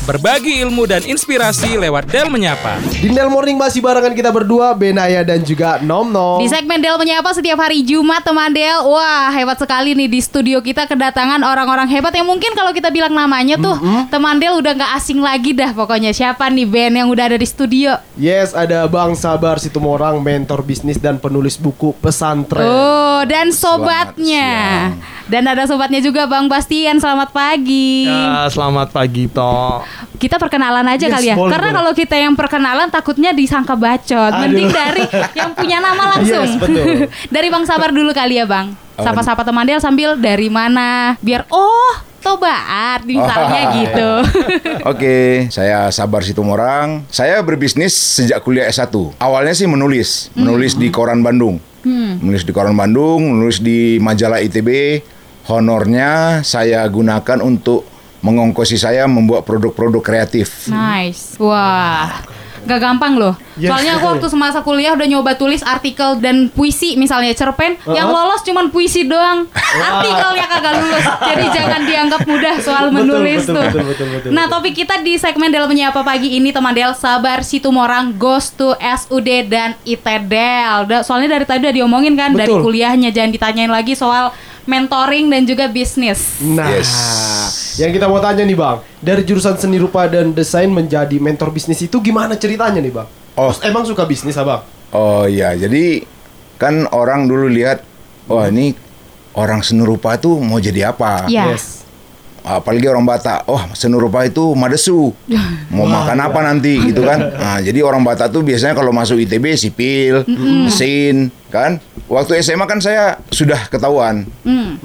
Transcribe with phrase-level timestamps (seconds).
[0.00, 2.80] Berbagi ilmu dan inspirasi lewat Del Menyapa.
[2.88, 6.40] Di Del Morning masih barengan kita berdua, Benaya dan juga Nom Nom.
[6.40, 10.64] Di segmen Del Menyapa setiap hari Jumat teman Del Wah hebat sekali nih di studio
[10.64, 13.76] kita kedatangan orang-orang hebat Yang mungkin kalau kita bilang namanya tuh
[14.08, 17.44] Teman Del udah gak asing lagi dah pokoknya Siapa nih Ben yang udah ada di
[17.44, 22.64] studio Yes, ada Bang Sabar Situmorang, mentor bisnis dan penulis buku pesantren.
[22.64, 24.48] Oh dan sobatnya
[25.28, 29.84] Dan ada sobatnya juga Bang Bastian Selamat pagi Ya, selamat pagi Toh.
[30.16, 31.78] Kita perkenalan aja Yes, kali ya boleh, Karena boleh.
[31.78, 36.84] kalau kita yang perkenalan takutnya disangka bacot Mending dari yang punya nama langsung Yes, betul.
[37.34, 41.96] Dari Bang Sabar dulu kali ya Bang Sapa-sapa teman Del sambil dari mana Biar oh
[42.20, 43.72] Tobaat misalnya Oh.
[43.80, 44.10] gitu
[44.84, 45.16] Oke,
[45.48, 47.08] saya Sabar Situmorang.
[47.08, 48.92] Saya berbisnis sejak kuliah S1.
[49.16, 51.56] Awalnya sih menulis, menulis di koran Bandung.
[51.80, 55.00] Menulis di koran Bandung, menulis di majalah ITB.
[55.48, 57.88] Honornya saya gunakan untuk
[58.20, 60.66] mengongkosi saya membuat produk-produk kreatif.
[60.66, 61.36] Nice.
[61.36, 62.20] Wah
[62.60, 63.32] Gak gampang loh.
[63.56, 68.04] Yes, Soalnya aku waktu semasa kuliah udah nyoba tulis artikel dan puisi Misalnya cerpen Yang
[68.06, 69.48] lolos cuman puisi doang.
[69.56, 73.64] Artikelnya kagak lulus Jadi jangan dianggap mudah soal Betul, menulis betul, tuh.
[73.64, 74.60] betul, betul, betul, Nah betul.
[74.60, 79.48] topik kita di segmen Del Menyapa Pagi ini teman Del Sabar Situmorang Goes to SUD
[79.48, 82.60] dan ITDEL Soalnya dari tadi udah diomongin kan Dari Betul.
[82.60, 83.08] kuliahnya.
[83.08, 84.36] Jangan ditanyain lagi soal
[84.68, 86.36] mentoring dan juga bisnis.
[86.38, 86.92] Nah, Yes.
[87.80, 91.80] Yang kita mau tanya nih Bang, dari jurusan seni rupa dan desain menjadi mentor bisnis
[91.80, 93.08] itu gimana ceritanya nih Bang?
[93.40, 93.48] Oh.
[93.48, 94.60] Terus emang suka bisnis Abang?
[94.92, 96.04] Oh iya, jadi
[96.60, 97.80] kan orang dulu lihat,
[98.28, 98.76] wah ini
[99.32, 101.24] orang seni rupa tuh mau jadi apa?
[101.30, 101.80] Iya Yes.
[102.44, 105.12] Apalagi orang Batak, oh seni rupa itu madesu,
[105.74, 107.18] mau makan apa nanti gitu kan?
[107.18, 110.24] Nah, jadi orang Batak tuh biasanya kalau masuk ITB sipil,
[110.66, 111.82] mesin, kan?
[112.10, 114.26] Waktu SMA kan saya sudah ketahuan,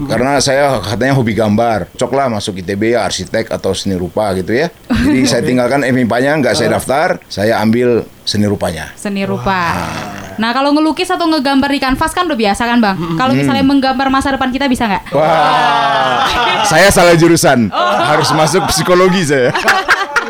[0.05, 4.69] karena saya katanya hobi gambar, coklah masuk ITB ya arsitek atau seni rupa gitu ya.
[4.89, 8.93] Jadi saya tinggalkan MIPA-nya nggak saya daftar, saya ambil seni rupanya.
[8.93, 9.57] seni rupa.
[9.73, 12.95] Nah kalau ngelukis atau ngegambar di kanvas kan udah biasa kan bang.
[13.15, 15.11] Kalau misalnya menggambar masa depan kita bisa nggak?
[15.15, 16.27] Wah,
[16.67, 19.49] saya salah jurusan, harus masuk psikologi saya.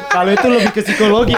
[0.10, 1.36] Kalau itu lebih ke psikologi.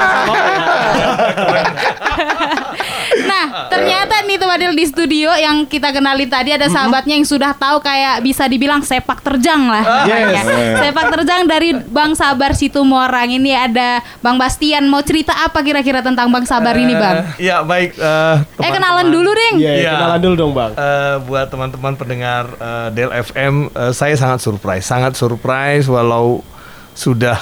[3.17, 3.96] Nah ternyata
[4.27, 8.19] nih teman Del di studio yang kita kenalin tadi ada sahabatnya yang sudah tahu kayak
[8.19, 10.05] bisa dibilang sepak terjang lah.
[10.05, 10.43] Yes.
[10.43, 10.43] Ya.
[10.83, 16.27] Sepak terjang dari Bang Sabar Situmorang ini ada Bang Bastian mau cerita apa kira-kira tentang
[16.27, 17.23] Bang Sabar ini bang?
[17.37, 17.95] Ya baik.
[17.95, 19.55] eh, Eh kenalan dulu deng.
[19.57, 19.91] Iya, Iya.
[19.95, 20.71] kenalan dulu dong Bang.
[20.73, 26.43] eh, buat teman-teman pendengar eh, Del FM, eh, saya sangat surprise, sangat surprise walau
[26.91, 27.37] sudah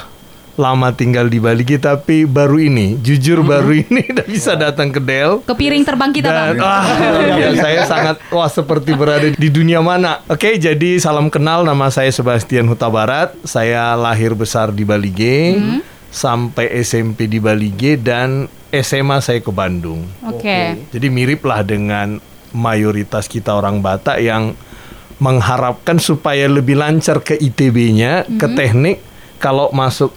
[0.55, 5.43] lama tinggal di Bali tapi baru ini, jujur baru ini udah bisa datang ke Del.
[5.43, 6.55] Ke piring terbang kita bang.
[6.55, 6.85] Dan, ah,
[7.41, 10.23] ya, saya sangat wah seperti berada di dunia mana.
[10.31, 13.35] Oke, jadi salam kenal nama saya Sebastian Huta Barat.
[13.43, 15.21] Saya lahir besar di Bali G,
[16.15, 20.07] sampai SMP di Bali G dan SMA saya ke Bandung.
[20.23, 20.87] Oke.
[20.95, 22.19] Jadi mirip lah dengan
[22.55, 24.55] mayoritas kita orang Batak yang
[25.19, 29.03] mengharapkan supaya lebih lancar ke ITB-nya, ke teknik.
[29.39, 30.15] Kalau masuk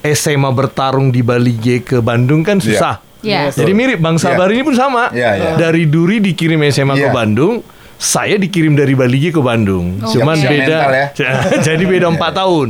[0.00, 3.02] SMA bertarung di Bali G ke Bandung kan susah.
[3.18, 3.50] Iya.
[3.50, 4.54] Jadi mirip Bang Sabar Iya.
[4.54, 5.10] ini pun sama.
[5.10, 5.50] Iya, iya.
[5.56, 7.12] Dari Duri dikirim SMA ke Iya.
[7.12, 9.98] Bandung, saya dikirim dari Bali G ke Bandung.
[9.98, 10.78] Oh, Cuman Siap-siap beda.
[10.86, 11.06] ya.
[11.66, 12.68] Jadi beda 4 tahun.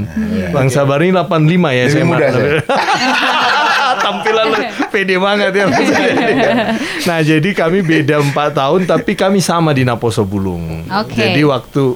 [0.51, 1.29] Bang Sabar ini 85
[1.71, 2.07] ya Lebih SMA.
[2.07, 2.51] muda saya.
[3.99, 4.47] Tampilan
[4.93, 5.67] pede banget ya.
[7.05, 10.87] nah, jadi kami beda 4 tahun tapi kami sama di Naposo Bulung.
[10.87, 11.13] Oke.
[11.15, 11.93] Jadi waktu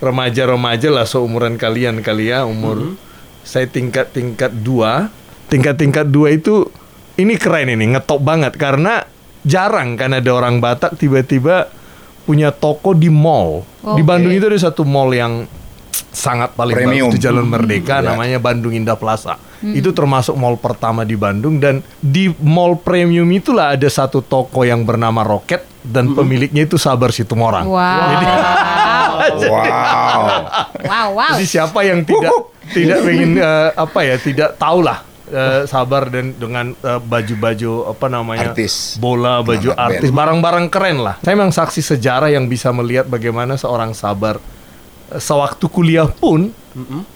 [0.00, 2.96] remaja-remaja lah seumuran kalian kali ya, umur
[3.44, 5.12] saya tingkat-tingkat dua,
[5.46, 6.66] tingkat-tingkat dua itu
[7.14, 9.06] ini keren ini ngetop banget karena
[9.44, 11.68] jarang kan ada orang Batak tiba-tiba
[12.24, 13.62] punya toko di mall.
[13.84, 14.08] Di Oke.
[14.08, 15.44] Bandung itu ada satu mall yang
[16.08, 17.10] sangat paling Premium.
[17.12, 18.14] bagus di Jalan Merdeka Ya.
[18.14, 19.36] namanya Bandung Indah Plaza.
[19.64, 24.84] Itu termasuk mall pertama di Bandung dan di mall premium itulah ada satu toko yang
[24.84, 27.64] bernama Roket dan pemiliknya itu Sabar Situmorang.
[27.68, 28.08] Wow.
[29.24, 30.20] Wow.
[30.84, 31.32] wow wow.
[31.32, 32.28] Jadi siapa yang tidak
[32.70, 38.06] tidak ingin eh, apa ya tidak tahu lah eh, sabar dan dengan eh, baju-baju apa
[38.06, 38.96] namanya Artis.
[38.96, 41.16] bola baju Semangat artis barang-barang keren lah.
[41.20, 44.38] Saya memang saksi sejarah yang bisa melihat bagaimana seorang sabar
[45.14, 46.50] sewaktu kuliah pun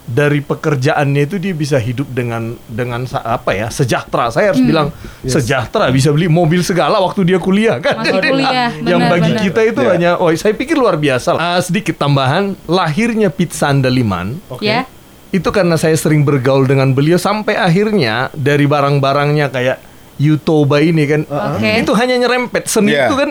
[0.07, 4.31] dari pekerjaannya itu dia bisa hidup dengan dengan apa ya sejahtera.
[4.31, 4.87] Saya harus bilang
[5.19, 7.99] sejahtera bisa beli mobil segala waktu dia kuliah kan.
[7.99, 9.43] Masih kuliah, yang benar, bagi benar.
[9.43, 9.89] kita itu Ya.
[9.91, 11.35] hanya oh saya pikir luar biasa.
[11.35, 11.39] lah.
[11.43, 14.87] Ah, sedikit tambahan lahirnya Pizza Andaliman Ya.
[15.29, 19.77] Itu karena saya sering bergaul dengan beliau sampai akhirnya dari barang-barangnya kayak
[20.17, 21.69] Yutoba ini kan Oke.
[21.79, 23.07] itu hanya nyerempet seni Iya.
[23.07, 23.29] itu kan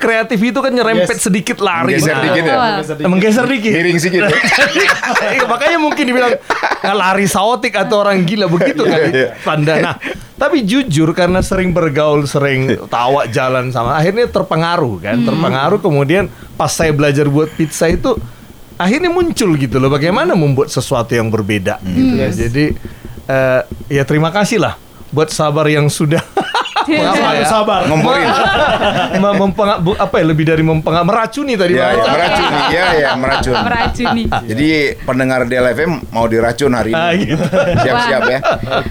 [0.00, 1.28] kreatif itu kan nyerempet Yes.
[1.28, 1.92] sedikit lari.
[1.92, 2.56] Geser Nah, dikit ya.
[3.04, 3.68] Menggeser dikit.
[3.68, 4.22] Miring sedikit.
[4.24, 4.32] ya.
[5.36, 6.32] Iya, makanya mungkin dibilang
[6.80, 9.28] "Ah, lari saotik atau orang gila begitu kan Iya, iya.
[9.44, 9.74] tanda.
[9.76, 9.94] Nah,
[10.34, 15.76] tapi jujur karena sering bergaul, sering tawa jalan sama, akhirnya terpengaruh kan, terpengaruh.
[15.76, 16.24] Kemudian
[16.56, 18.16] pas saya belajar buat pizza itu,
[18.80, 21.76] akhirnya muncul gitu loh, bagaimana membuat sesuatu yang berbeda.
[21.84, 22.14] Gitu.
[22.16, 22.40] Yes.
[22.40, 22.64] Jadi
[23.28, 23.60] eh,
[23.92, 24.80] ya terima kasih lah
[25.12, 26.22] buat sabar yang sudah
[26.82, 27.46] Selalu ya?
[27.46, 27.80] sabar.
[27.86, 28.28] Ngomporin.
[30.00, 32.44] Apa ya lebih dari mempenga- meracuni tadi Ya, ya, meracun.
[32.70, 33.54] Ya, ya, meracun.
[33.54, 34.22] Meracuni.
[34.26, 34.68] Jadi
[35.00, 37.30] pendengar DLFM mau diracun hari Ah, ini.
[37.30, 37.44] gitu.
[37.76, 38.38] Siap-siap ya.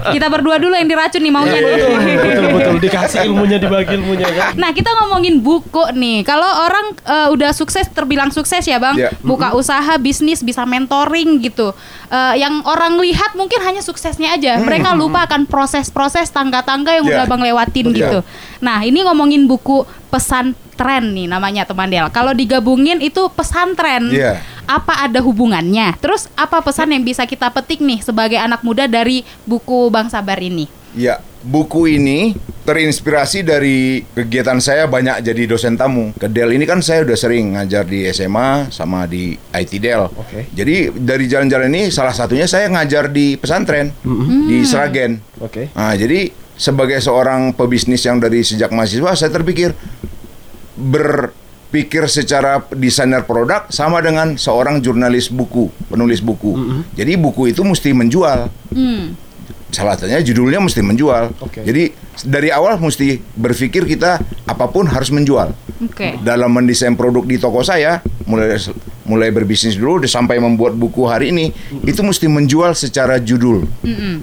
[0.10, 1.76] Kita berdua dulu yang diracun nih maunya nih.
[2.20, 4.52] betul betul dikasih ilmunya dibagi ilmunya kan.
[4.56, 6.22] Nah kita ngomongin buku nih.
[6.24, 9.10] Kalau orang eh, udah sukses terbilang sukses ya bang, Ya.
[9.22, 11.72] buka usaha bisnis bisa mentoring gitu.
[12.08, 14.58] Eh, yang orang lihat mungkin hanya suksesnya aja.
[14.60, 17.12] Mereka lupa akan proses-proses tangga-tangga yang Ya.
[17.14, 17.42] udah bang
[17.88, 17.96] Betul.
[17.96, 18.20] gitu.
[18.60, 22.10] Nah ini ngomongin buku pesantren nih namanya teman Del.
[22.12, 24.10] Kalau digabungin itu pesantren.
[24.12, 24.42] Iya.
[24.70, 25.98] Apa ada hubungannya?
[25.98, 30.38] Terus apa pesan yang bisa kita petik nih sebagai anak muda dari buku Bang Sabar
[30.38, 30.70] ini?
[30.98, 32.34] Ya, buku ini
[32.66, 36.14] terinspirasi dari kegiatan saya banyak jadi dosen tamu.
[36.18, 40.06] Ke Del ini kan saya udah sering ngajar di SMA sama di IT Del.
[40.06, 40.50] Oke.
[40.54, 43.90] Jadi dari jalan-jalan ini salah satunya saya ngajar di pesantren
[44.46, 45.18] di Sragen.
[45.42, 45.74] Oke.
[45.74, 46.30] Nah, jadi
[46.60, 49.72] sebagai seorang pebisnis yang dari sejak mahasiswa saya terpikir
[50.76, 56.84] berpikir secara desainer produk sama dengan seorang jurnalis buku, penulis buku.
[57.00, 58.52] Jadi buku itu mesti menjual.
[58.76, 59.16] Hmm.
[59.70, 61.30] Salah satunya judulnya mesti menjual.
[61.46, 61.62] Oke.
[61.62, 61.94] Jadi
[62.26, 64.18] dari awal mesti berpikir kita
[64.50, 65.54] apa pun harus menjual.
[65.86, 66.18] Oke.
[66.26, 68.58] Dalam mendesain produk di toko saya, mulai
[69.06, 71.54] mulai berbisnis dulu udah sampai membuat buku hari ini,
[71.86, 73.70] itu mesti menjual secara judul.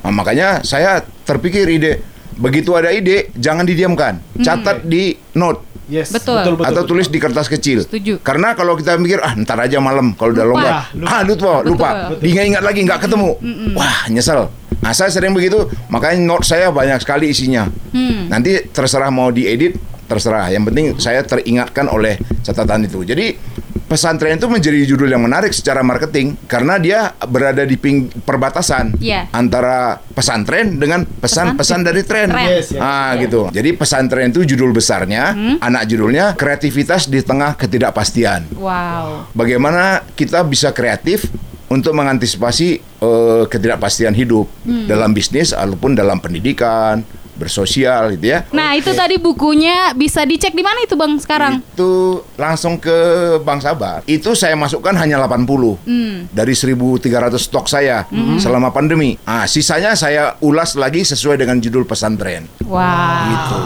[0.02, 6.10] Nah, makanya saya terpikir ide begitu ada ide jangan didiamkan, catat di note Yes.
[6.10, 6.42] Betul.
[6.42, 6.66] Betul betul.
[6.66, 6.90] atau betul.
[6.98, 7.78] tulis di kertas kecil.
[7.86, 8.18] Setuju.
[8.18, 10.58] Karena kalau kita mikir ah ntar aja malam kalau udah Lupa.
[10.58, 11.06] longgar, Lupa.
[11.14, 12.22] ah lupa, lupa, Betul.
[12.26, 13.30] diingat-ingat lagi nggak ketemu,
[13.78, 14.50] wah nyesel.
[14.82, 17.70] Nah saya sering begitu, makanya note saya banyak sekali isinya.
[17.94, 18.26] Hmm.
[18.26, 19.78] Nanti terserah mau diedit,
[20.10, 20.50] terserah.
[20.50, 23.06] Yang penting saya teringatkan oleh catatan itu.
[23.06, 23.38] Jadi
[23.86, 29.30] pesantren itu menjadi judul yang menarik secara marketing karena dia berada di ping perbatasan Iya.
[29.30, 32.28] antara pesantren dengan pesan-pesan dari tren.
[32.30, 32.46] Tren.
[32.50, 32.82] Yes, yes.
[32.82, 33.46] Ah gitu.
[33.54, 38.50] Jadi pesantren itu judul besarnya, anak judulnya kreativitas di tengah ketidakpastian.
[38.58, 39.30] Wow.
[39.32, 41.30] Bagaimana kita bisa kreatif
[41.66, 44.46] untuk mengantisipasi eh, ketidakpastian hidup
[44.86, 47.02] dalam bisnis ataupun dalam pendidikan,
[47.36, 48.44] bersosial gitu ya.
[48.50, 51.60] Nah itu tadi bukunya bisa dicek di mana itu bang sekarang?
[51.62, 52.96] Itu langsung ke
[53.40, 54.02] Bank Sabar.
[54.04, 56.26] Itu saya masukkan hanya 80 Hmm.
[56.32, 59.16] dari 1.300 stok saya selama pandemi.
[59.22, 62.48] Ah, sisanya saya ulas lagi sesuai dengan judul pesantren.
[62.64, 63.28] Wow.
[63.28, 63.60] Gitu.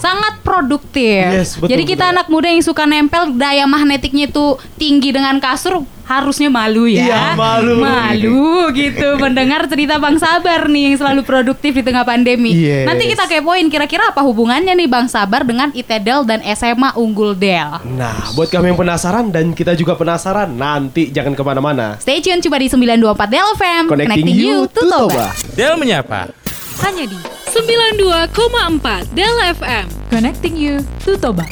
[0.00, 1.28] Sangat produktif.
[1.28, 2.14] Yes, betul, Jadi kita betul.
[2.16, 7.06] anak muda yang suka nempel daya magnetiknya itu tinggi dengan kasur harusnya malu ya.
[7.06, 7.78] Iya, malu.
[7.78, 12.50] Malu gitu mendengar cerita Bang Sabar nih yang selalu produktif di tengah pandemi.
[12.50, 12.90] Yes.
[12.90, 17.78] Nanti kita kepoin kira-kira apa hubungannya nih Bang Sabar dengan ITEDEL dan SMA Unggul Del.
[17.94, 21.94] Nah, buat kami yang penasaran dan kita juga penasaran, nanti jangan ke mana-mana.
[22.02, 23.82] Stay tune coba di 924 Del FM.
[23.86, 25.30] Connecting, you to Toba.
[25.54, 26.34] Del menyapa.
[26.80, 29.84] hanya di 92,4 Del FM.
[30.08, 31.44] Connecting you to Toba.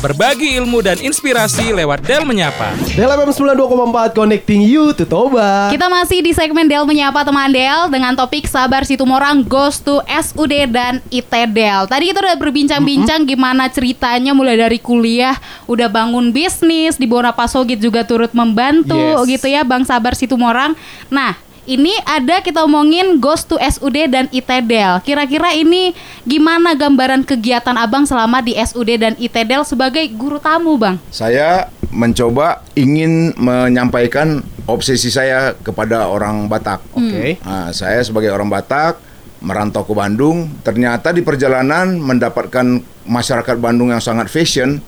[0.00, 2.76] Berbagi ilmu dan inspirasi lewat Del menyapa.
[2.92, 5.72] Del FM 92,4 Connecting you to Toba.
[5.72, 10.68] Kita masih di segmen Del Menyapa Teman Del dengan topik Sabar Situmorang Goes to SUD
[10.68, 11.88] dan ITDEL.
[11.88, 17.80] Tadi kita udah berbincang-bincang gimana ceritanya mulai dari kuliah, udah bangun bisnis, di Bona Pasogit
[17.80, 19.40] juga turut membantu Yes.
[19.40, 20.76] gitu ya Bang Sabar Situmorang.
[21.08, 21.36] Nah,
[21.70, 24.98] ini ada kita omongin Goes to SUD dan ITDEL.
[25.06, 25.94] Kira-kira ini
[26.26, 30.98] gimana gambaran kegiatan Abang selama di SUD dan ITDEL sebagai guru tamu, Bang?
[31.14, 36.82] Saya mencoba ingin menyampaikan obsesi saya kepada orang Batak.
[36.90, 37.38] Oke.
[37.46, 39.09] Nah, saya sebagai orang Batak
[39.40, 44.84] merantau ke Bandung, ternyata di perjalanan mendapatkan masyarakat Bandung yang sangat fashion.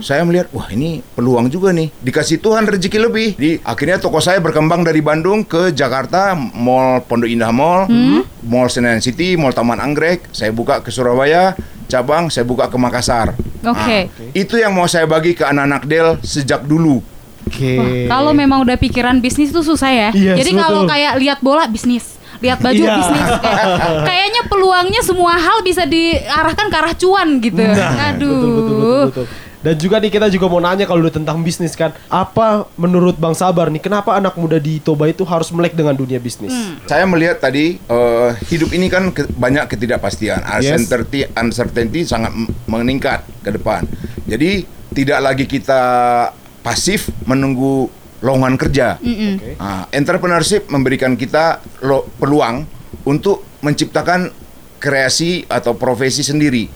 [0.00, 1.90] Saya melihat, wah ini peluang juga nih.
[2.00, 3.28] Dikasih Tuhan rezeki lebih.
[3.34, 7.90] Di akhirnya toko saya berkembang dari Bandung ke Jakarta, Mall Pondok Indah Mall,
[8.46, 10.30] Mall Senayan City, Mall Taman Anggrek.
[10.30, 11.58] Saya buka ke Surabaya,
[11.90, 13.34] cabang saya buka ke Makassar.
[13.66, 13.98] Oke.
[14.06, 17.02] Nah, itu yang mau saya bagi ke anak-anak Del sejak dulu.
[17.50, 18.06] Oke.
[18.06, 20.08] Kalau memang udah pikiran bisnis tuh susah ya.
[20.14, 22.94] Yes, Jadi kalau kayak lihat bola bisnis, lihat baju Iya.
[22.94, 23.22] bisnis.
[23.38, 23.68] Kayak-
[24.08, 27.60] Kayaknya peluangnya semua hal bisa diarahkan ke arah cuan gitu.
[27.60, 28.26] Nah, Aduh.
[28.26, 29.26] betul, betul, betul, betul.
[29.60, 33.36] Dan juga nih kita juga mau nanya kalau udah tentang bisnis kan, apa menurut Bang
[33.36, 36.48] Sabar nih, kenapa anak muda di Toba itu harus melek dengan dunia bisnis?
[36.84, 40.80] Saya melihat tadi eh, hidup ini kan ke- banyak ketidakpastian, Yes.
[40.80, 42.32] uncertainty, uncertainty sangat
[42.64, 43.84] meningkat ke depan.
[44.24, 45.82] Jadi tidak lagi kita
[46.60, 49.00] pasif menunggu lowongan kerja.
[49.00, 49.56] Oke.
[49.56, 52.64] Ah, entrepreneurship memberikan kita lo- peluang
[53.04, 54.28] untuk menciptakan
[54.76, 56.68] kreasi atau profesi sendiri,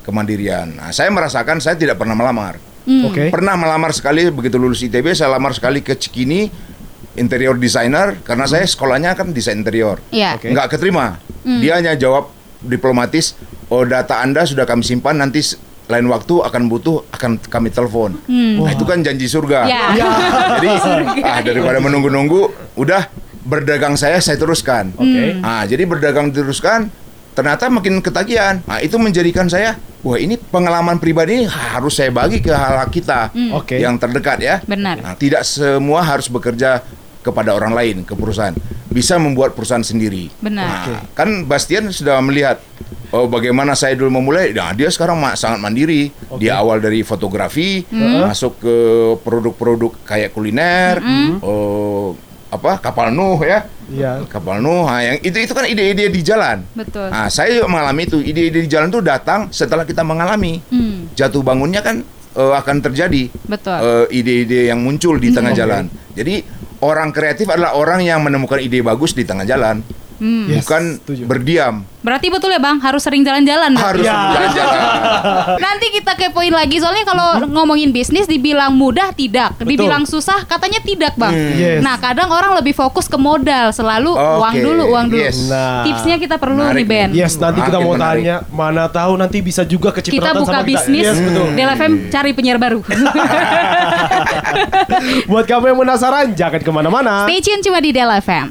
[0.00, 0.76] kemandirian.
[0.76, 2.56] Nah, saya merasakan saya tidak pernah melamar.
[3.04, 3.28] Oke.
[3.28, 6.48] Pernah melamar sekali begitu lulus ITB, saya lamar sekali ke Cikini
[7.18, 10.00] interior designer karena saya sekolahnya kan desain interior.
[10.08, 10.40] Iya.
[10.40, 10.48] Oke.
[10.48, 11.20] Nggak keterima.
[11.44, 13.36] Dia hanya jawab diplomatis,
[13.68, 15.40] "Oh, data Anda sudah kami simpan nanti
[15.90, 19.66] lain waktu akan butuh akan kami telepon." Nah, itu kan janji surga.
[19.66, 19.82] Ya.
[20.56, 20.68] Jadi
[21.30, 23.10] ah, daripada menunggu-nunggu, udah
[23.44, 24.94] berdagang saya saya teruskan.
[24.94, 25.40] Oke.
[25.42, 26.92] Ah, jadi berdagang teruskan
[27.34, 28.60] ternyata makin ketagihan.
[28.68, 33.32] Nah, itu menjadikan saya, wah ini pengalaman pribadi ini harus saya bagi ke hal kita
[33.56, 33.80] Oke.
[33.80, 34.56] yang terdekat ya.
[34.64, 35.00] Benar.
[35.00, 36.84] Nah, tidak semua harus bekerja
[37.20, 38.56] kepada orang lain ke perusahaan.
[38.90, 40.34] Bisa membuat perusahaan sendiri.
[40.42, 40.66] Benar.
[40.66, 42.58] Nah, kan Bastian sudah melihat
[43.10, 44.50] oh bagaimana saya dulu memulai.
[44.50, 46.10] Nah, dia sekarang ma- sangat mandiri.
[46.36, 48.76] Dia awal dari fotografi, masuk ke
[49.22, 50.98] produk-produk kayak kuliner,
[51.40, 52.18] oh
[52.50, 53.62] apa kapal nuh ya.
[53.86, 54.26] Iya.
[54.26, 56.62] Kapal nuh, nah, yang itu itu kan ide-ide di jalan.
[56.74, 57.10] Betul.
[57.10, 58.18] Nah, saya juga mengalami itu.
[58.18, 60.58] Ide-ide di jalan itu datang setelah kita mengalami.
[60.66, 62.02] Hmm, Jatuh bangunnya kan
[62.34, 63.78] eh, akan terjadi betul.
[63.78, 65.86] eh, ide-ide yang muncul di tengah jalan.
[66.14, 66.42] Jadi
[66.80, 69.80] orang kreatif adalah orang yang menemukan ide bagus di tengah jalan,
[70.16, 70.44] Hmm.
[70.46, 71.22] Yes, bukan setuju.
[71.24, 71.80] berdiam.
[72.00, 73.72] Berarti betul ya Bang, harus sering jalan-jalan.
[73.72, 74.32] Harus Ya.
[74.32, 74.80] jalan-jalan.
[75.64, 81.12] Nanti kita kepoin lagi soalnya kalau ngomongin bisnis dibilang mudah tidak, dibilang susah katanya tidak
[81.14, 81.32] bang.
[81.54, 81.80] Yes.
[81.80, 85.20] Nah kadang orang lebih fokus ke modal selalu uang Oke, dulu uang dulu.
[85.22, 85.48] yes.
[85.48, 85.84] Nah.
[85.84, 87.08] Tipsnya kita perlu Menarik nih Ben.
[87.14, 88.20] Yes, nanti kita Makin mau menarik.
[88.22, 90.68] tanya, mana tahu nanti bisa juga Kita kecipratan buka sama kita.
[90.70, 91.48] bisnis, Yes, betul.
[91.50, 92.80] Del FM cari penyiar baru.
[95.30, 97.26] Buat kamu yang penasaran, jangan ke mana-mana.
[97.26, 98.46] Stay tune cuma di Del FM.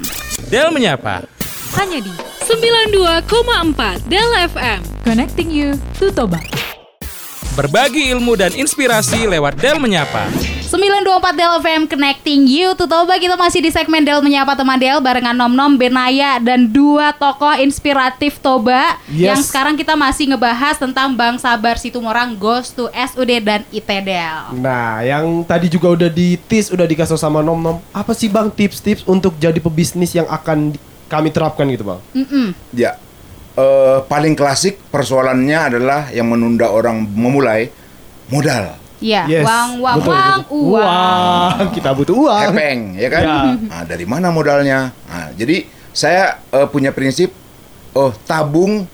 [0.50, 1.24] Del menyapa.
[1.78, 2.12] Hanya di
[2.46, 4.80] 92,4 Del FM.
[5.06, 6.42] Connecting you to Toba.
[7.54, 10.26] Berbagi ilmu dan inspirasi lewat Del menyapa.
[10.70, 15.02] 924 Del FM Connecting You to Toba kita masih di segmen Del Menyapa Teman Del
[15.02, 19.34] barengan Nom Nom, Benaya dan dua tokoh inspiratif Toba Yes.
[19.34, 24.54] yang sekarang kita masih ngebahas tentang Bang Sabar Situmorang Goes to SUD dan ITDL.
[24.54, 27.82] Nah, yang tadi juga udah ditis, udah dikasih sama Nom Nom.
[27.90, 31.98] Apa sih Bang tips-tips untuk jadi pebisnis yang akan di- kami terapkan gitu Bang?
[32.14, 32.54] Mm-mm.
[32.70, 32.94] Ya,
[33.58, 37.74] eh, paling klasik persoalannya adalah yang menunda orang memulai
[38.30, 40.60] modal, Ya, Yes, uang, uang, betul, uang, betul.
[40.70, 40.84] uang.
[40.84, 42.40] Uang, kita butuh uang.
[42.46, 43.22] hepeng, ya kan?
[43.22, 43.38] Ya.
[43.56, 44.92] Nah, dari mana modalnya?
[45.02, 47.32] Nah, jadi saya eh, punya prinsip,
[47.92, 48.84] oh tabung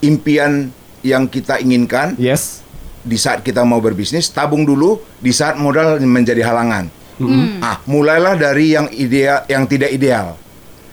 [0.00, 2.66] impian yang kita inginkan Yes.
[3.00, 6.90] di saat kita mau berbisnis, tabung dulu di saat modal menjadi halangan.
[7.58, 10.38] Ah, mulailah dari yang ideal, yang tidak ideal.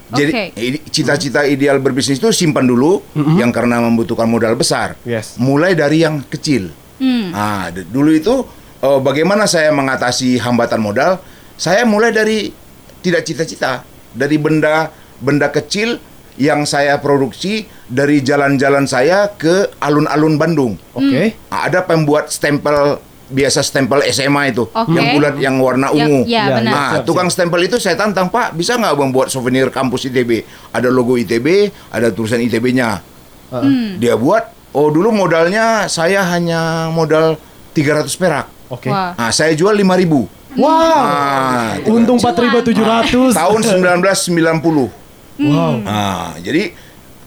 [0.08, 0.44] Jadi Oke.
[0.56, 3.02] i- cita-cita ideal berbisnis itu simpan dulu,
[3.36, 4.98] yang karena membutuhkan modal besar.
[5.02, 5.34] Yes.
[5.36, 6.70] Mulai dari yang kecil.
[6.96, 7.32] Hmm.
[7.32, 8.46] Ah, d- dulu itu
[8.80, 11.20] eh, bagaimana saya mengatasi hambatan modal?
[11.56, 12.52] Saya mulai dari
[13.00, 15.98] tidak cita-cita, dari benda benda kecil
[16.36, 20.74] yang saya produksi dari jalan-jalan saya ke alun-alun Bandung.
[20.92, 21.36] Oke.
[21.48, 24.92] Ah, Ada pembuat stempel biasa stempel SMA itu Oke.
[24.92, 26.20] yang bulat yang warna Ya- ungu.
[26.26, 26.72] ya, Ya, benar.
[26.72, 30.46] Nah, tukang stempel itu saya tantang, Pak, bisa nggak membuat souvenir kampus ITB?
[30.70, 31.48] Ada logo ITB,
[31.90, 33.02] ada tulisan ITB-nya.
[33.50, 33.98] Hmm.
[33.98, 34.46] Dia buat,
[34.76, 37.40] oh dulu modalnya saya hanya modal
[37.72, 38.46] 300 perak.
[38.68, 38.92] Oke.
[38.92, 39.16] Wah.
[39.16, 40.72] Nah, saya jual 5000 Wow.
[40.72, 43.36] Nah, Untung 4.700.
[43.36, 44.88] tahun 1990.
[45.36, 45.84] Wow.
[45.84, 46.72] Nah, jadi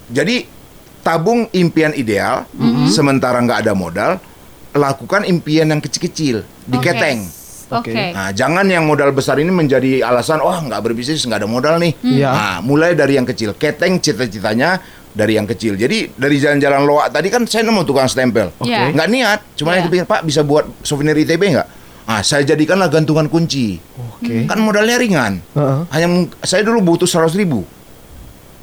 [0.08, 0.48] jadi
[1.04, 2.88] tabung impian ideal, Mm-hmm.
[2.88, 4.16] sementara nggak ada modal,
[4.72, 7.28] lakukan impian yang kecil-kecil, diketeng.
[7.68, 7.92] Oke.
[7.92, 8.16] Oke.
[8.16, 11.92] Nah, jangan yang modal besar ini menjadi alasan, oh nggak berbisnis, nggak ada modal nih.
[12.00, 12.32] Iya.
[12.32, 15.74] Nah, mulai dari yang kecil, keteng cita-citanya dari yang kecil.
[15.74, 18.92] Jadi dari jalan-jalan loak tadi kan saya nemu tukang stempel, Iya.
[18.92, 21.68] nggak niat, cuma yang kepikir Pak bisa buat souvenir ITB nggak?
[22.08, 23.76] Nah, saya jadikanlah gantungan kunci.
[24.16, 24.48] Oke.
[24.48, 25.44] Kan modalnya ringan.
[25.52, 25.80] Heeh.
[25.92, 26.08] Hanya
[26.40, 27.68] saya dulu butuh 100 ribu.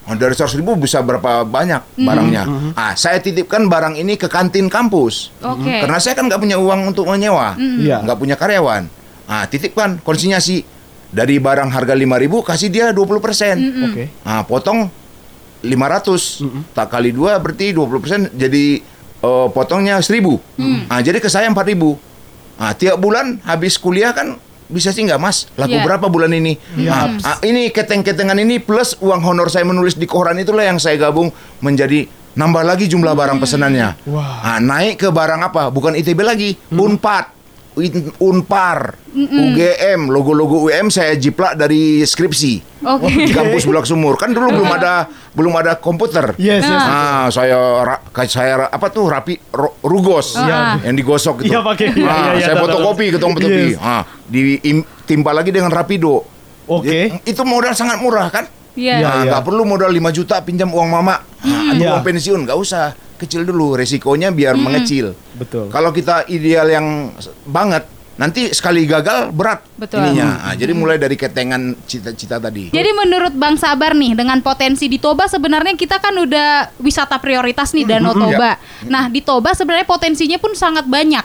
[0.05, 2.73] Nah, dari 100 ribu bisa berapa banyak barangnya.
[2.73, 5.29] Ah, saya titipkan barang ini ke kantin kampus.
[5.41, 5.81] Oke.
[5.81, 8.01] Karena saya kan nggak punya uang untuk menyewa, Iya.
[8.01, 8.89] nggak punya karyawan.
[9.25, 10.65] Ah, titipkan konsinyasi
[11.09, 13.61] dari barang harga 5.000 kasih dia 20 persen.
[13.89, 14.09] Oke.
[14.21, 14.89] Nah, potong
[15.65, 18.79] 500 tak kali dua berarti 20 persen jadi
[19.19, 20.21] eh, potongnya 1000.
[20.85, 21.97] Nah, jadi ke saya 4000.
[22.55, 25.45] Nah, tiap bulan habis kuliah kan bisa sih nggak mas?
[25.53, 25.83] Laku Iya.
[25.83, 26.55] berapa bulan ini?
[26.79, 30.95] Nah, ah, ini keteng-ketengan ini plus uang honor saya menulis di koran itulah yang saya
[30.95, 31.29] gabung
[31.59, 34.55] menjadi nambah lagi jumlah barang pesanannya Wah.
[34.55, 35.67] Nah, naik ke barang apa?
[35.67, 37.34] Bukan ITB lagi unpad
[38.17, 43.11] Unpar, UGM, logo-logo UM saya jiplak dari skripsi Oke.
[43.21, 44.15] di kampus Bulak Sumur.
[44.15, 46.35] Kan dulu belum ada belum ada komputer.
[46.35, 46.71] Yes, yes.
[46.81, 50.79] Ah, saya ra- kayak saya ra- apa tuh rapi ro- rugos Iya.
[50.81, 51.51] yang digosok gitu.
[51.51, 51.87] Iya, pakai.
[51.91, 53.13] Iya, Ah, iya, iya, saya fotokopi, tahu.
[53.13, 53.65] ketemu fotokopi.
[53.69, 53.79] Yes.
[53.81, 56.23] Ah, ditimpa lagi dengan rapido.
[56.65, 57.11] Oke.
[57.11, 58.47] Jadi, Itu modal sangat murah kan?
[58.75, 58.95] Iya.
[58.99, 59.29] Iya, Nah, iya.
[59.31, 61.23] nggak perlu modal 5 juta pinjam uang mama.
[61.41, 61.91] Nah, atau Iya.
[61.95, 62.85] uang pensiun nggak usah.
[63.15, 65.15] Kecil dulu resikonya biar mengecil.
[65.33, 65.71] Betul.
[65.71, 67.15] Kalau kita ideal yang
[67.47, 70.03] banget, nanti sekali gagal berat Betul.
[70.03, 70.51] ininya.
[70.51, 72.71] Nah, jadi mulai dari ketengan cita-cita tadi.
[72.71, 77.71] Jadi menurut Bang Sabar nih dengan potensi di Toba sebenarnya kita kan udah wisata prioritas
[77.71, 78.59] nih Danau Toba.
[78.87, 81.23] Nah di Toba sebenarnya potensinya pun sangat banyak.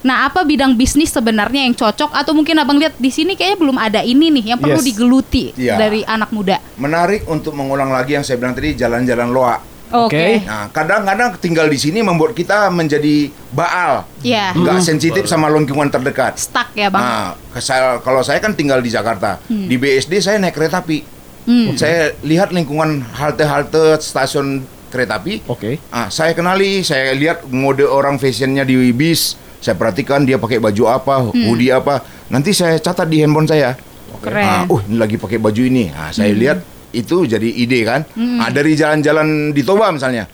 [0.00, 3.76] Nah apa bidang bisnis sebenarnya yang cocok atau mungkin abang lihat di sini kayaknya belum
[3.76, 4.88] ada ini nih yang perlu Yes.
[4.88, 5.76] digeluti Iya.
[5.76, 6.56] dari anak muda.
[6.80, 9.60] Menarik untuk mengulang lagi yang saya bilang tadi jalan-jalan loa.
[9.90, 10.14] Oke.
[10.14, 10.26] Oke.
[10.46, 14.54] Nah, kadang-kadang tinggal di sini membuat kita menjadi baal, Iya.
[14.54, 16.38] nggak sensitif sama lingkungan terdekat.
[16.38, 17.02] Stuck ya bang.
[17.02, 17.28] Nah,
[17.58, 21.02] saya- kalau saya kan tinggal di Jakarta, di BSD saya naik kereta api.
[21.42, 21.74] Hmm.
[21.74, 25.42] Saya lihat lingkungan halte-halte stasiun kereta api.
[25.44, 25.82] Oke.
[25.90, 29.34] Ah, saya kenali, saya lihat mode orang fashionnya di bis.
[29.60, 32.00] Saya perhatikan dia pakai baju apa, hoodie apa.
[32.32, 33.76] Nanti saya catat di handphone saya.
[34.20, 34.44] Keren.
[34.44, 35.88] Ah, oh, ini lagi pakai baju ini.
[35.96, 36.60] Ah, saya lihat
[36.92, 38.04] itu jadi ide kan.
[38.12, 38.40] Hmm.
[38.40, 40.28] Ah, dari jalan-jalan di Toba misalnya,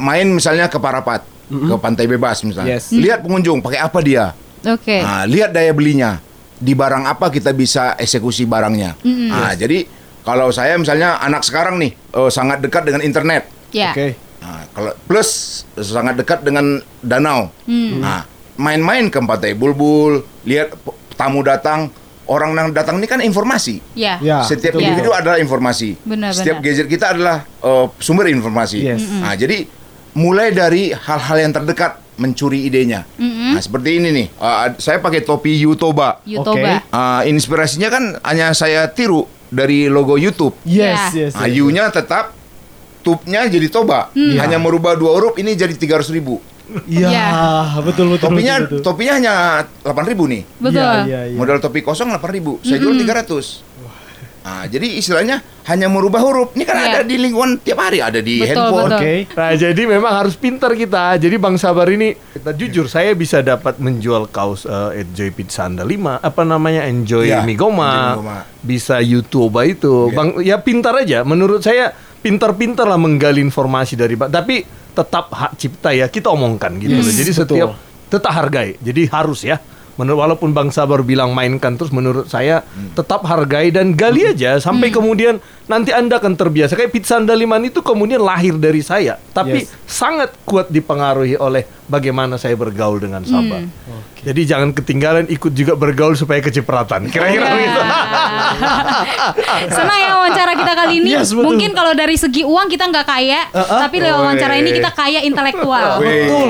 [0.00, 2.80] main misalnya ke Parapat, ke Pantai Bebas misalnya.
[2.80, 2.88] Yes.
[2.92, 4.32] Lihat pengunjung pakai apa dia.
[4.64, 5.04] Oke.
[5.04, 6.20] Nah, lihat daya belinya.
[6.58, 8.98] Di barang apa kita bisa eksekusi barangnya.
[9.06, 9.86] Nah, jadi
[10.24, 13.46] kalau saya misalnya anak sekarang nih eh, sangat dekat dengan internet.
[13.70, 13.92] Ya.
[13.92, 14.16] Oke.
[14.40, 17.52] Nah, kalau plus sangat dekat dengan danau.
[17.68, 18.24] Nah,
[18.58, 20.74] main-main ke Pantai Bulbul, lihat
[21.14, 21.88] tamu datang,
[22.26, 23.80] orang yang datang ini kan informasi.
[23.94, 24.18] Ya.
[24.18, 24.42] Ya.
[24.42, 25.20] Setiap betul, individu betul.
[25.22, 25.90] adalah informasi.
[26.02, 26.66] Benar, Setiap benar.
[26.68, 28.78] gadget kita adalah eh, sumber informasi.
[28.82, 29.02] Yes.
[29.08, 29.64] Nah, jadi
[30.12, 33.06] mulai dari hal-hal yang terdekat mencuri idenya.
[33.16, 34.26] Nah, seperti ini nih.
[34.28, 36.18] eh, saya pakai topi Yutoba.
[36.22, 36.82] Yutoba.
[36.90, 40.52] Ah, inspirasinya kan hanya saya tiru dari logo YouTube.
[40.62, 41.30] Yes, Ya.
[41.30, 41.32] yes.
[41.32, 41.62] Ah, yes.
[41.62, 42.34] U-nya tetap,
[43.00, 44.10] tubnya jadi toba.
[44.12, 46.42] Hanya merubah dua huruf ini jadi 300 ribu.
[46.84, 47.28] Iya, Ya.
[47.80, 48.28] betul betul.
[48.28, 48.84] Topinya betul, betul.
[48.84, 49.34] topinya hanya
[49.80, 50.42] 8 ribu nih.
[50.58, 50.76] Betul.
[50.78, 51.36] Iya, iya, iya.
[51.36, 52.60] Modal topi kosong 8 ribu.
[52.60, 53.64] Saya jual 300.
[54.38, 56.52] Nah, jadi istilahnya hanya merubah huruf.
[56.52, 56.88] Ini kan Iya.
[56.90, 58.88] ada di lingkungan tiap hari, ada di Betul, handphone.
[58.88, 58.98] betul.
[58.98, 59.12] Oke.
[59.30, 61.04] Nah, jadi memang harus pintar kita.
[61.16, 65.84] Jadi Bang Sabar ini, kita jujur, saya bisa dapat menjual kaos eh, Enjoy Pizza Anda
[65.84, 68.36] 5, apa namanya Enjoy Iya, Migoma, Enjoy Migoma.
[68.58, 70.08] bisa YouTube itu.
[70.08, 70.16] Iya.
[70.16, 71.18] Bang, ya pintar aja.
[71.22, 74.32] Menurut saya pintar-pintar lah menggali informasi dari Bang.
[74.32, 74.64] Tapi
[74.98, 77.06] tetap hak cipta ya kita omongkan gitu loh.
[77.06, 77.42] Jadi betul.
[77.46, 77.70] setiap
[78.10, 78.74] tetap hargai.
[78.82, 79.62] Jadi harus ya.
[79.98, 82.62] Menurut walaupun Bang Sabar bilang mainkan terus menurut saya
[82.94, 86.74] tetap hargai dan gali aja sampai kemudian nanti Anda akan terbiasa.
[86.74, 89.70] Kayak pizza andaliman itu kemudian lahir dari saya, tapi Yes.
[89.84, 93.62] sangat kuat dipengaruhi oleh bagaimana saya bergaul dengan Sabar.
[94.18, 97.06] Jadi jangan ketinggalan ikut juga bergaul supaya kecipratan.
[97.06, 97.54] Kira-kira Iya.
[97.54, 97.80] begitu.
[99.70, 101.08] Senang ya wawancara kita kali ini.
[101.14, 101.44] Yes, betul.
[101.46, 106.00] Mungkin kalau dari segi uang kita nggak kaya, tapi lewat wawancara ini kita kaya intelektual.
[106.00, 106.48] Betul.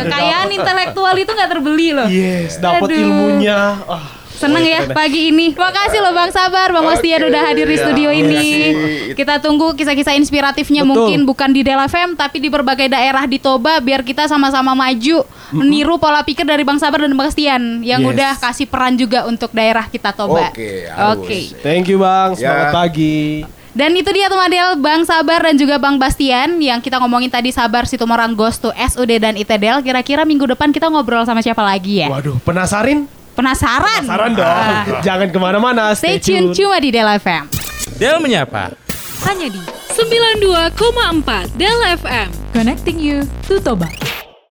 [0.00, 2.08] Kekayaan intelektual itu nggak terbeli loh.
[2.08, 3.60] Yes, dapat ilmunya.
[3.84, 4.04] Ah,
[4.40, 5.52] Seneng ya pagi ini.
[5.52, 8.46] Makasih loh Bang Sabar, Bang Wastian udah hadir di studio ini.
[9.12, 10.90] Kita tunggu kisah-kisah inspiratifnya Betul.
[10.96, 15.22] mungkin bukan di Dela FM tapi di berbagai daerah di Toba biar kita sama-sama maju
[15.52, 18.10] meniru pola pikir dari Bang Sabar dan Bang Wastian yang Yes.
[18.10, 20.48] udah kasih peran juga untuk daerah kita Toba.
[20.48, 21.20] Oke, harus.
[21.20, 21.38] Oke.
[21.60, 22.72] Thank you Bang, selamat Ya.
[22.72, 23.44] pagi.
[23.70, 27.54] Dan itu dia teman Del, Bang Sabar dan juga Bang Bastian yang kita ngomongin tadi
[27.54, 29.78] Sabar Situmorang Ghost to SUD dan ITDL.
[29.78, 32.10] Kira-kira minggu depan kita ngobrol sama siapa lagi ya?
[32.10, 33.06] Waduh, penasarin?
[33.40, 34.04] Penasaran?
[34.04, 34.44] Penasaran dong.
[34.44, 35.00] Ah.
[35.00, 35.96] Jangan ke mana-mana.
[35.96, 37.48] Stay tune cuma di Del FM.
[37.96, 38.76] Del menyapa.
[39.24, 39.60] Hanya di
[39.96, 42.28] 92,4 Del FM.
[42.52, 43.88] Connecting you to Toba.